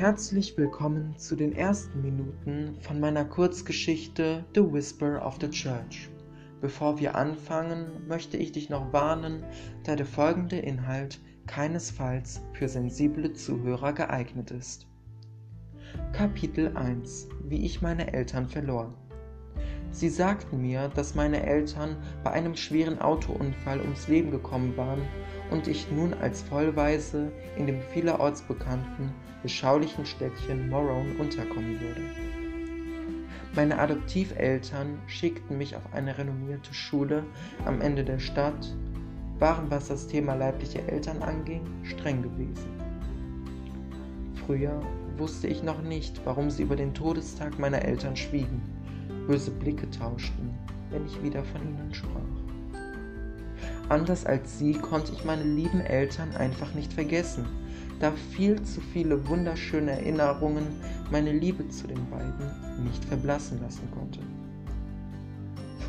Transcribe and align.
Herzlich 0.00 0.56
willkommen 0.56 1.14
zu 1.18 1.36
den 1.36 1.52
ersten 1.52 2.00
Minuten 2.00 2.74
von 2.80 3.00
meiner 3.00 3.26
Kurzgeschichte 3.26 4.46
The 4.54 4.62
Whisper 4.62 5.22
of 5.22 5.36
the 5.42 5.50
Church. 5.50 6.08
Bevor 6.62 6.98
wir 6.98 7.16
anfangen, 7.16 8.06
möchte 8.08 8.38
ich 8.38 8.50
dich 8.50 8.70
noch 8.70 8.94
warnen, 8.94 9.44
da 9.84 9.96
der 9.96 10.06
folgende 10.06 10.56
Inhalt 10.56 11.20
keinesfalls 11.46 12.40
für 12.54 12.66
sensible 12.66 13.34
Zuhörer 13.34 13.92
geeignet 13.92 14.52
ist. 14.52 14.86
Kapitel 16.14 16.74
1 16.74 17.28
Wie 17.44 17.66
ich 17.66 17.82
meine 17.82 18.10
Eltern 18.14 18.48
verlor. 18.48 18.94
Sie 19.92 20.08
sagten 20.08 20.62
mir, 20.62 20.88
dass 20.94 21.14
meine 21.14 21.44
Eltern 21.44 21.96
bei 22.22 22.30
einem 22.30 22.54
schweren 22.54 23.00
Autounfall 23.00 23.80
ums 23.80 24.06
Leben 24.06 24.30
gekommen 24.30 24.76
waren 24.76 25.02
und 25.50 25.66
ich 25.66 25.90
nun 25.90 26.14
als 26.14 26.42
Vollweise 26.42 27.32
in 27.56 27.66
dem 27.66 27.80
vielerorts 27.92 28.42
bekannten, 28.42 29.12
beschaulichen 29.42 30.06
Städtchen 30.06 30.70
Morone 30.70 31.14
unterkommen 31.18 31.80
würde. 31.80 32.02
Meine 33.56 33.80
Adoptiveltern 33.80 35.00
schickten 35.08 35.58
mich 35.58 35.74
auf 35.74 35.82
eine 35.92 36.16
renommierte 36.16 36.72
Schule 36.72 37.24
am 37.64 37.80
Ende 37.80 38.04
der 38.04 38.20
Stadt, 38.20 38.76
waren, 39.40 39.70
was 39.70 39.88
das 39.88 40.06
Thema 40.06 40.34
leibliche 40.34 40.86
Eltern 40.86 41.20
anging, 41.22 41.62
streng 41.82 42.22
gewesen. 42.22 42.70
Früher 44.46 44.80
wusste 45.16 45.48
ich 45.48 45.64
noch 45.64 45.82
nicht, 45.82 46.20
warum 46.24 46.50
sie 46.50 46.62
über 46.62 46.76
den 46.76 46.94
Todestag 46.94 47.58
meiner 47.58 47.82
Eltern 47.82 48.16
schwiegen 48.16 48.62
böse 49.26 49.50
Blicke 49.50 49.90
tauschten, 49.90 50.50
wenn 50.90 51.06
ich 51.06 51.22
wieder 51.22 51.42
von 51.44 51.62
ihnen 51.62 51.92
sprach. 51.92 52.20
Anders 53.88 54.24
als 54.24 54.58
sie 54.58 54.74
konnte 54.74 55.12
ich 55.12 55.24
meine 55.24 55.42
lieben 55.42 55.80
Eltern 55.80 56.30
einfach 56.36 56.74
nicht 56.74 56.92
vergessen, 56.92 57.44
da 57.98 58.12
viel 58.12 58.62
zu 58.62 58.80
viele 58.80 59.28
wunderschöne 59.28 59.90
Erinnerungen 59.90 60.64
meine 61.10 61.32
Liebe 61.32 61.68
zu 61.68 61.86
den 61.86 62.08
beiden 62.08 62.84
nicht 62.84 63.04
verblassen 63.04 63.60
lassen 63.60 63.88
konnte. 63.92 64.20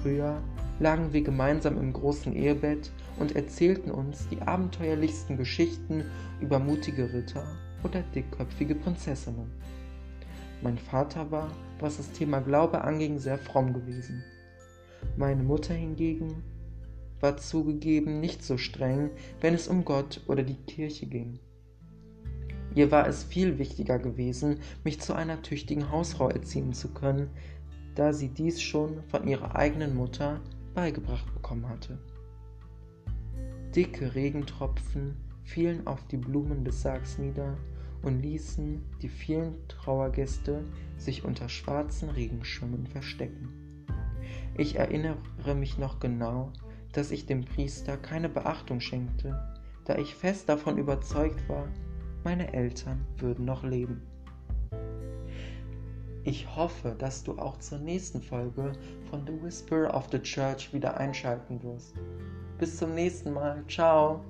Früher 0.01 0.41
lagen 0.79 1.13
wir 1.13 1.21
gemeinsam 1.21 1.77
im 1.79 1.93
großen 1.93 2.33
Ehebett 2.33 2.91
und 3.19 3.35
erzählten 3.35 3.91
uns 3.91 4.27
die 4.29 4.41
abenteuerlichsten 4.41 5.37
Geschichten 5.37 6.03
über 6.39 6.57
mutige 6.57 7.13
Ritter 7.13 7.45
oder 7.83 8.01
dickköpfige 8.15 8.75
Prinzessinnen. 8.75 9.51
Mein 10.61 10.77
Vater 10.77 11.31
war, 11.31 11.49
was 11.79 11.97
das 11.97 12.11
Thema 12.11 12.39
Glaube 12.39 12.83
anging, 12.83 13.17
sehr 13.17 13.37
fromm 13.37 13.73
gewesen. 13.73 14.23
Meine 15.17 15.43
Mutter 15.43 15.73
hingegen 15.73 16.43
war 17.19 17.37
zugegeben 17.37 18.19
nicht 18.19 18.43
so 18.43 18.57
streng, 18.57 19.09
wenn 19.39 19.53
es 19.53 19.67
um 19.67 19.85
Gott 19.85 20.21
oder 20.27 20.43
die 20.43 20.55
Kirche 20.55 21.07
ging. 21.07 21.39
Ihr 22.73 22.91
war 22.91 23.07
es 23.07 23.23
viel 23.23 23.57
wichtiger 23.59 23.99
gewesen, 23.99 24.59
mich 24.83 25.01
zu 25.01 25.13
einer 25.13 25.41
tüchtigen 25.41 25.91
Hausfrau 25.91 26.29
erziehen 26.29 26.73
zu 26.73 26.89
können, 26.93 27.29
da 27.95 28.13
sie 28.13 28.29
dies 28.29 28.61
schon 28.61 29.03
von 29.09 29.27
ihrer 29.27 29.55
eigenen 29.55 29.95
Mutter 29.95 30.39
beigebracht 30.73 31.31
bekommen 31.33 31.67
hatte. 31.67 31.99
Dicke 33.75 34.15
Regentropfen 34.15 35.17
fielen 35.43 35.85
auf 35.87 36.05
die 36.07 36.17
Blumen 36.17 36.63
des 36.63 36.81
Sargs 36.81 37.17
nieder 37.17 37.57
und 38.03 38.21
ließen 38.21 38.83
die 39.01 39.09
vielen 39.09 39.67
Trauergäste 39.67 40.63
sich 40.97 41.23
unter 41.23 41.49
schwarzen 41.49 42.09
Regenschirmen 42.09 42.87
verstecken. 42.87 43.85
Ich 44.57 44.75
erinnere 44.75 45.55
mich 45.55 45.77
noch 45.77 45.99
genau, 45.99 46.51
dass 46.93 47.11
ich 47.11 47.25
dem 47.25 47.45
Priester 47.45 47.97
keine 47.97 48.29
Beachtung 48.29 48.79
schenkte, 48.79 49.39
da 49.85 49.97
ich 49.97 50.15
fest 50.15 50.49
davon 50.49 50.77
überzeugt 50.77 51.47
war, 51.47 51.67
meine 52.23 52.53
Eltern 52.53 53.05
würden 53.17 53.45
noch 53.45 53.63
leben. 53.63 54.01
Ich 56.23 56.55
hoffe, 56.55 56.95
dass 56.97 57.23
du 57.23 57.39
auch 57.39 57.57
zur 57.57 57.79
nächsten 57.79 58.21
Folge 58.21 58.73
von 59.09 59.25
The 59.25 59.41
Whisper 59.41 59.91
of 59.93 60.07
the 60.11 60.19
Church 60.19 60.71
wieder 60.71 60.97
einschalten 60.97 61.61
wirst. 61.63 61.95
Bis 62.59 62.77
zum 62.77 62.93
nächsten 62.93 63.33
Mal. 63.33 63.63
Ciao. 63.67 64.23